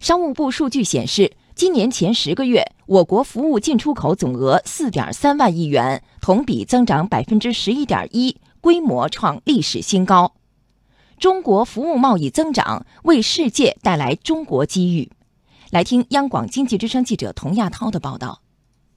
[0.00, 10.34] 商务部数据显示，今年前十个月，我国服务进出口总额四点三万亿元，同比增长百分之十一点一，规模创历史新高。
[11.18, 15.10] 中国服务贸易增长为世界带来中国机遇。
[15.70, 18.40] 来听央广经济之声记者童亚涛的报道。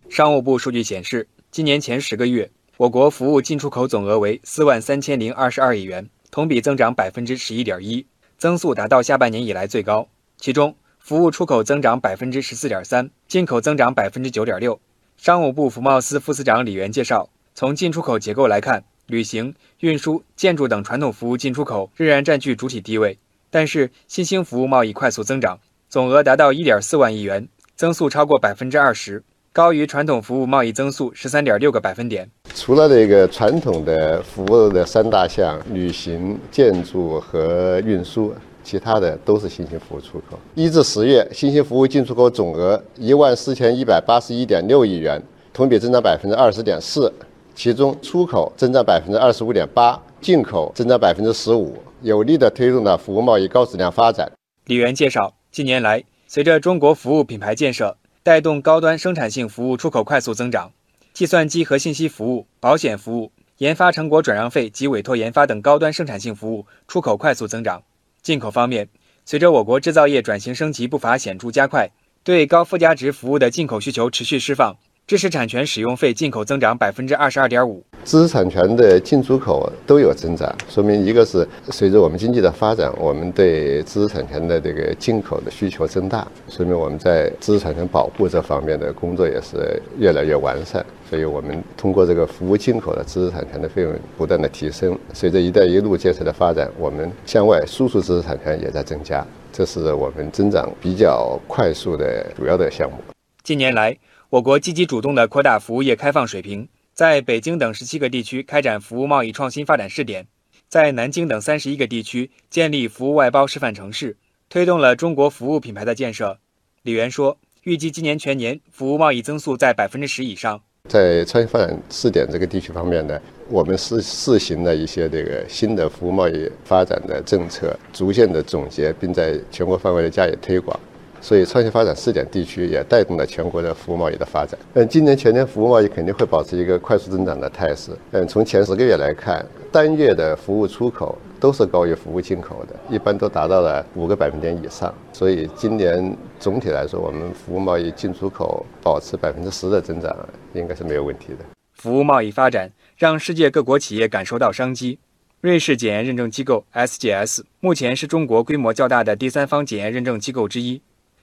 [0.07, 8.05] 商务部数据显示，今年前十个月，我国服务进出口总额为四万三千零二十二亿元，同比增长百分之十一点一，
[8.37, 10.07] 增速达到下半年以来最高。
[10.37, 14.79] 其中，服务出口增长百分之十四点三，进口增长百分之九点六。
[15.17, 18.83] 商务部服贸司副司长李源介绍，从进出口结构来看。
[19.07, 23.17] 旅行、运输、建筑等传统服务进出口仍然占据主体地位，
[23.49, 25.59] 但是新兴服务贸易快速增长，
[25.89, 27.45] 总额达到一点四万亿元，
[27.75, 29.21] 增速超过百分之二十，
[29.51, 32.29] 高于传统服务贸易增速十三点六个百分点。
[32.55, 40.39] 除了这个传统的服务的三大项——旅行、建筑和运输，其他的都是新兴服务出口。
[40.55, 45.21] 一至十月，新兴服务进出口总额一万四千一百八十一点六亿元，
[45.53, 47.11] 同比增长百分之二十点四。
[47.53, 54.31] 其中出口增长百分之二十五点八，进口增长百分之十五，有力地推动了服务贸易高质量发展。
[54.65, 60.71] 李源介绍，近年来，随着中国服务品牌建设，带动高端生产性服务出口快速增长，
[61.13, 67.83] 计算机和信息服务、保险服务、研发成果转让费及委托研发等高端生产性服务出口快速增长。
[68.21, 68.87] 进口方面，
[69.25, 71.89] 随着我国制造业转型升级步伐显著加快，
[72.23, 74.77] 对高附加值服务的进口需求持续释放。
[75.07, 90.85] 知识产权使用费进口增长百分之二十二点五，知识产权的进出口都有增长，说明一个是随着我们经济的发展，我们对知识产权的这个进口的需求增大，说明我们在知识产权保护这方面的工作也是越来越完善。
[91.09, 102.95] 所以我们通过这个服务进口的知识产权的费用不断的提升，随着“一带一路”建设的发展，我们向外输出知识产权也在增加，这是我们增长比较快速的主要的项目。
[103.43, 103.97] 近年来。
[104.31, 110.25] 我国积极主动地扩大服务业开放水平，在北京等十七个地区开展服务贸易创新发展试点，
[110.69, 114.15] 在南京等三十一个地区建立服务外包示范城市，
[114.47, 116.39] 推动了中国服务品牌的建设。
[116.83, 120.61] 李源说，预计今年全年服务贸易增速在百分之十以上。
[120.87, 123.19] 在创新发展试点这个地区方面呢，
[123.49, 130.79] 我们试试行了一些这个新的服务贸易发展的政策，逐渐的总结，并在全国范围内加以推广。
[131.21, 134.59] 所以，创新发展试点地区也带动了全国的服务贸易的发展。
[134.73, 137.91] 嗯，今年全年服务贸易肯定会保持一个快速增长的态势。
[138.11, 144.93] 嗯，从前十个月来看，单月的服务出口都是高于服务进口的，一般都达到了五个百分点以上。
[145.13, 150.15] 所以，今年总体来说，我们服务贸易进出口保持百分之十的增长，
[150.53, 151.45] 应该是没有问题的。
[151.73, 154.97] 服务贸易发展让世界各国企业感受到商机。
[155.39, 160.79] 瑞士检验认证机构 SGS 目前是中国规模较大的第三方检验认证机构之一。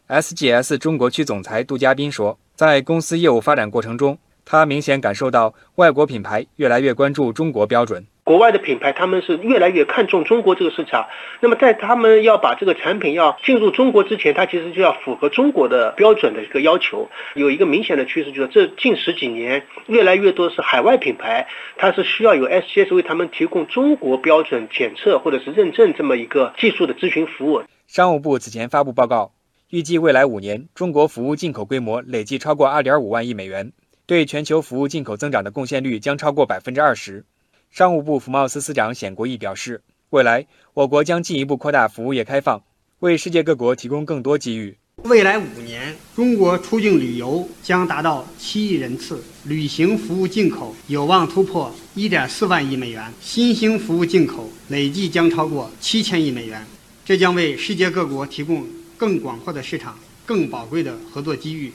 [0.09, 8.07] SGS 中国区总裁杜嘉斌说，在公司业务发展过程中，他明显感受到外国品牌越来越关注中国标准。
[8.25, 11.07] 国外的品牌他们是越来越看重中国这个市场。
[11.41, 17.07] 那么在他们要把这个产品要进入中国之前，它其实就要符合中国的标准的一个要求。
[17.35, 21.47] 有一个明显的趋势，就是这近十几年，越来越多是海外品牌，
[21.77, 27.63] 它是需要有 SGS 为他们提供中国标准检测或者是认证这么一个技术的咨询服务。
[27.87, 29.33] 商务部此前发布报告。
[29.71, 33.71] 预计未来五年，中国服务进口规模累计超过二点五万亿美元，
[34.07, 37.23] 对全球服务进口增长的贡献率将超过百分之二十。
[37.71, 42.63] 商务部服贸司司长冼国义表示，未来我国将进一步扩大服务业开放，
[43.01, 44.75] 为世界各国提供更多机遇。
[45.05, 56.67] 未来五年，中国出境旅游将达到七亿人次，旅行服务进口有望突破一点四万亿美元，新兴服务进口累计将超过七千亿美元，
[57.05, 58.67] 这将为世界各国提供。
[58.99, 61.73] 更广阔的市场，更宝贵的合作机遇。